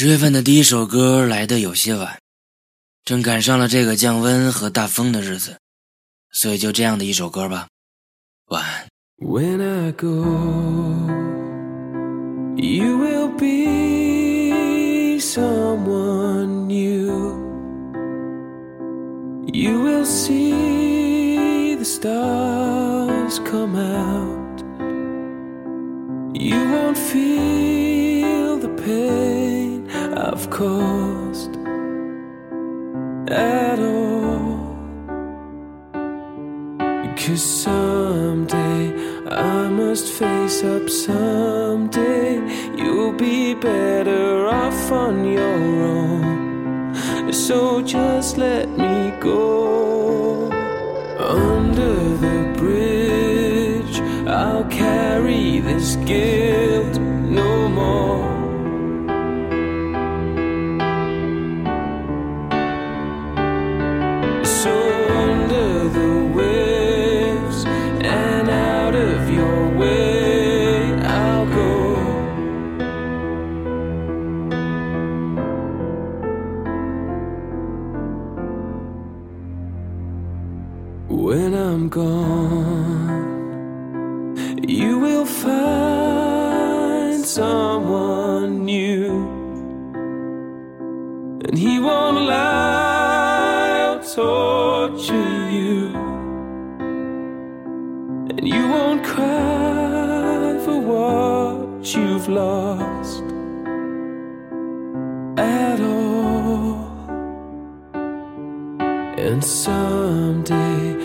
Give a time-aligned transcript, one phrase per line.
[0.00, 2.20] 十月份的第一首歌来的有些晚，
[3.04, 5.58] 正赶上了这个降温和大风的日子，
[6.30, 7.66] 所以就这样的一首歌吧。
[8.46, 8.86] 晚安。
[9.16, 10.06] When I go,
[12.54, 17.36] you will be someone new.
[19.52, 24.62] You will see the stars come out.
[26.34, 29.17] You won't feel the pain
[30.40, 31.56] I've caused
[33.28, 34.76] at all.
[37.16, 38.94] Cause someday
[39.26, 42.38] I must face up someday.
[42.76, 47.32] You'll be better off on your own.
[47.32, 50.52] So just let me go
[51.18, 54.00] under the bridge.
[54.28, 56.67] I'll carry this guilt
[81.08, 83.16] When I'm gone,
[84.62, 89.26] you will find someone new,
[91.46, 95.94] and he won't lie or torture you,
[98.28, 103.22] and you won't cry for what you've lost
[105.38, 106.76] at all.
[109.16, 110.97] And someday,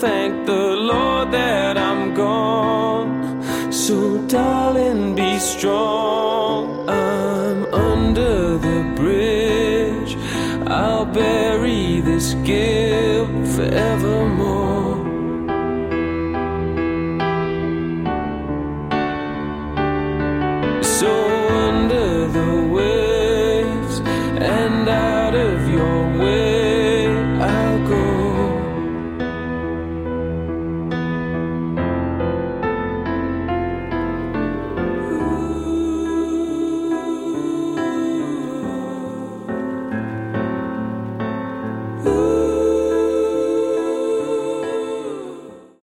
[0.00, 3.42] thank the Lord that I'm gone.
[3.72, 6.88] So, darling, be strong.
[6.88, 10.16] I'm under the bridge.
[10.68, 14.67] I'll bury this guilt forevermore.